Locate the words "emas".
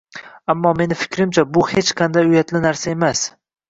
2.99-3.29